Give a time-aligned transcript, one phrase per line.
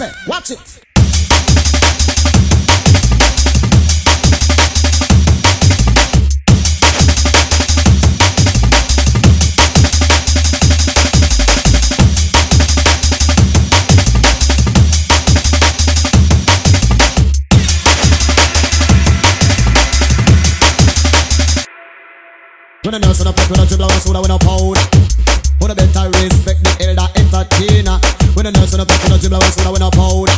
[0.00, 0.58] say, watch it.
[22.82, 24.78] When a nurse and a pet, when a dribbler, when a pound.
[25.58, 28.19] When a better respect the elder entertainer.
[28.40, 30.32] When a nurse and pet, when a dribbler, when a soda, when a pound.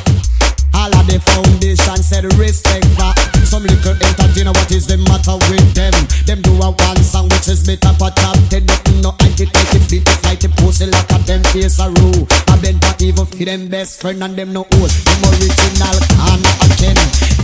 [0.75, 3.15] All of the foundation said respect for
[3.47, 4.51] some little entertainer.
[4.51, 5.95] What is the matter with them?
[6.27, 8.67] Them do a one song which is better for top ten.
[8.67, 12.25] Nothing no anti-take beat it like the pussy like a them face a rule.
[12.49, 14.91] I been not even for them best friend and them no old.
[15.05, 16.97] Them original can a ken.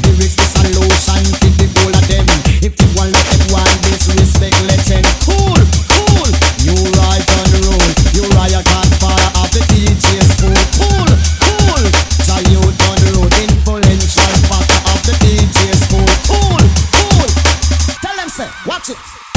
[0.02, 2.24] Lyrics the solution to the whole of them.
[2.64, 5.60] If you want let them one disrespect, let them cool,
[5.92, 6.30] cool.
[6.64, 7.92] You right on the road.
[8.16, 10.60] You riot godfather of the DJ school.
[10.80, 11.12] Cool,
[11.44, 11.84] cool.
[12.24, 13.32] Salute on the road.
[13.44, 16.08] Influential factor of the DJ school.
[16.32, 16.64] Cool,
[16.96, 17.28] cool.
[18.00, 19.27] Tell them say, watch it.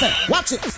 [0.00, 0.69] say, watch it.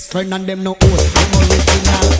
[0.00, 1.14] Western and them no host.
[1.14, 2.19] Them original.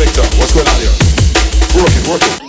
[0.00, 0.96] Victor, what's going on here?
[1.76, 2.39] Working, working.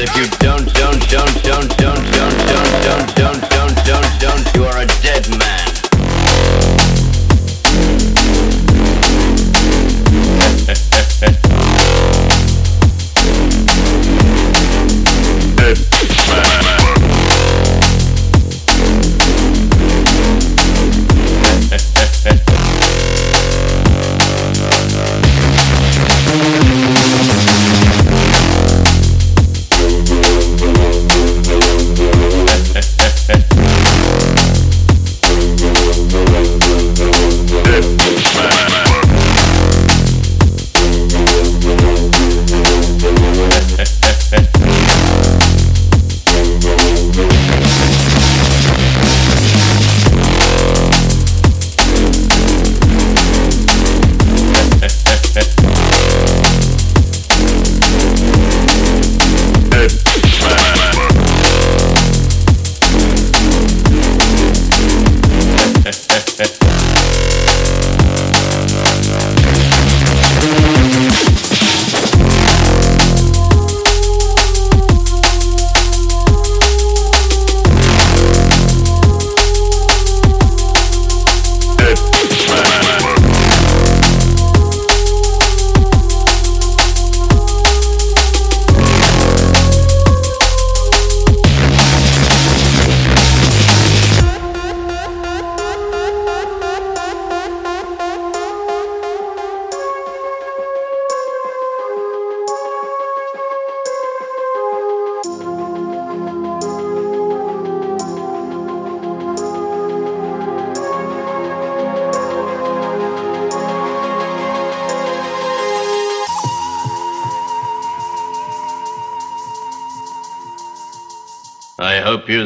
[0.00, 2.27] if you don't, don't, don't, don't, don't, don't.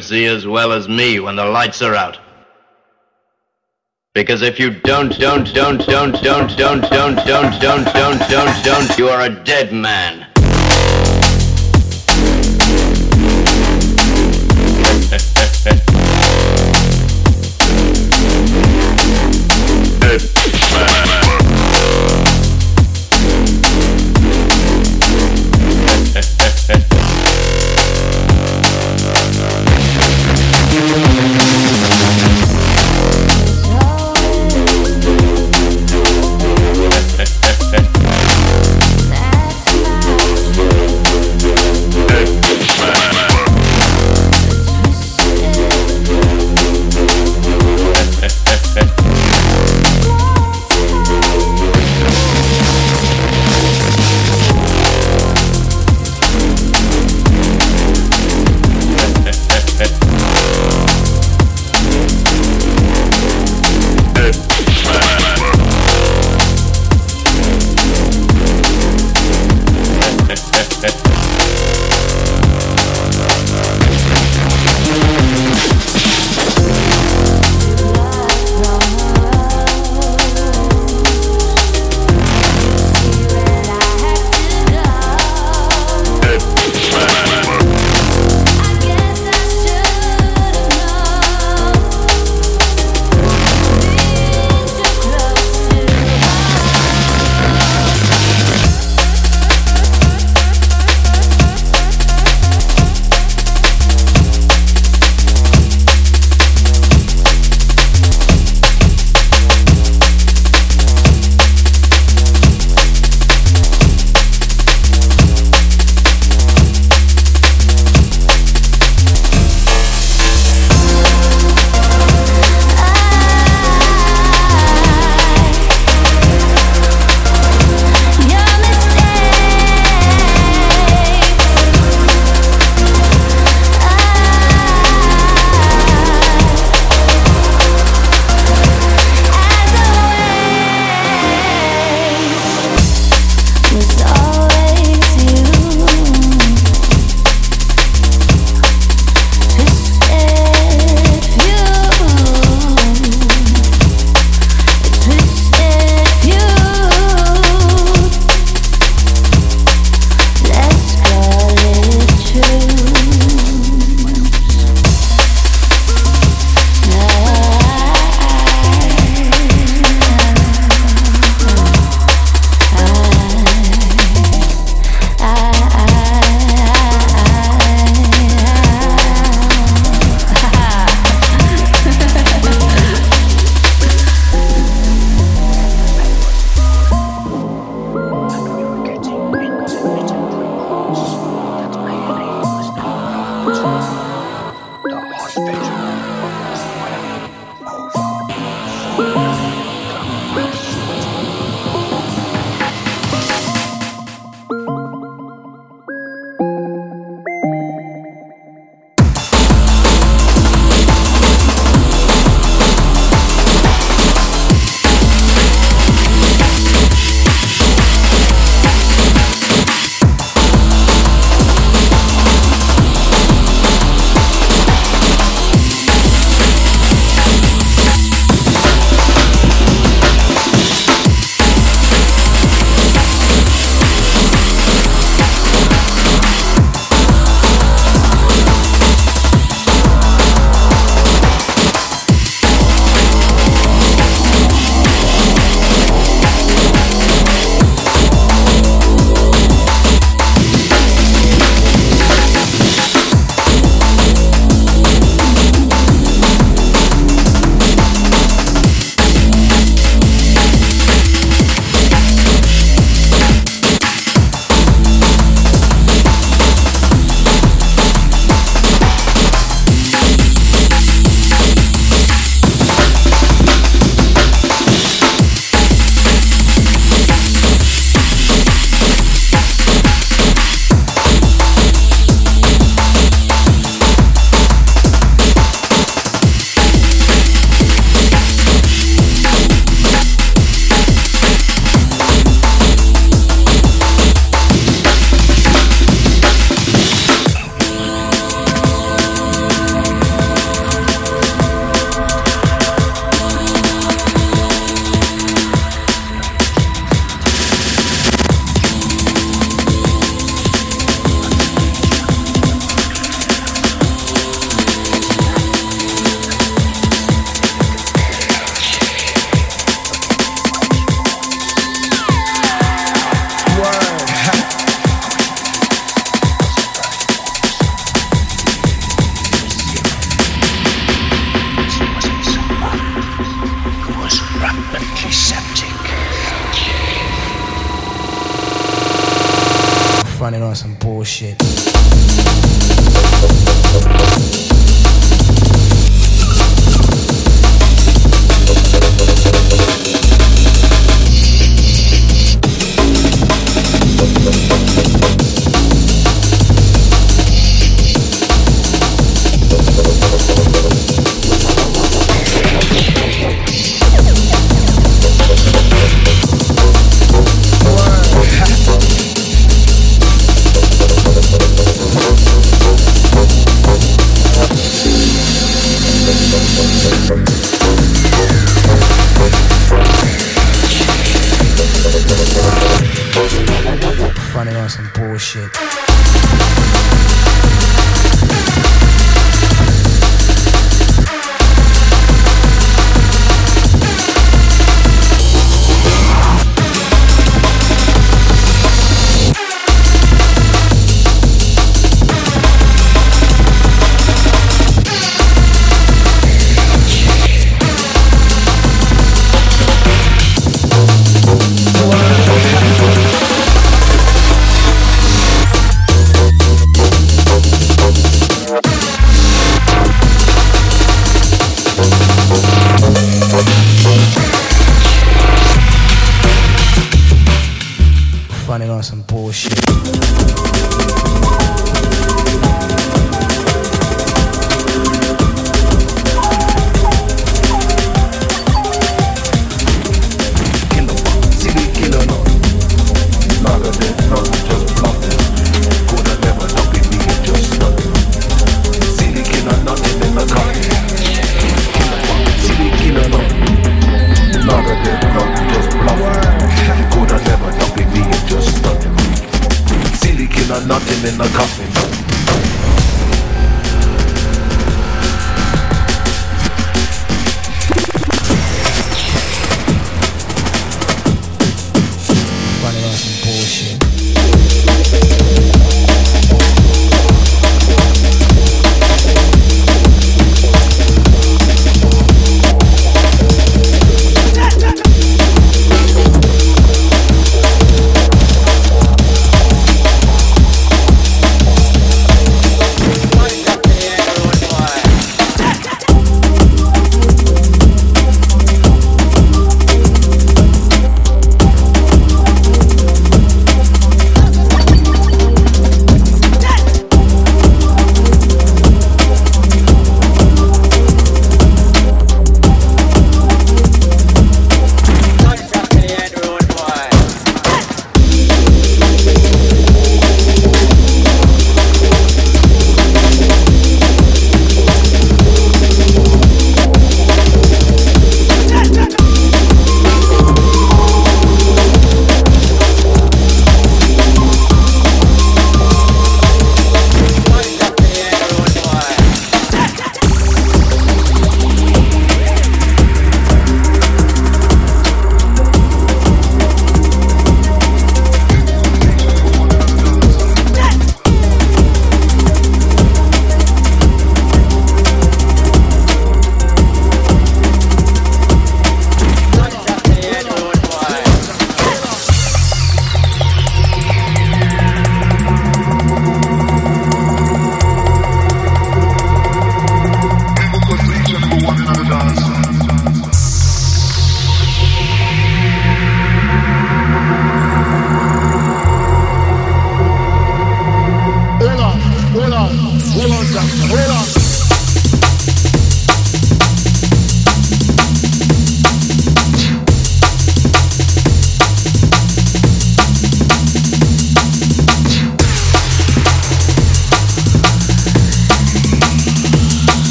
[0.00, 2.18] See as well as me when the lights are out.
[4.14, 8.98] Because if you don't, don't, don't, don't, don't, don't, don't, don't, don't, don't, don't, don't,
[8.98, 10.21] you are a dead man.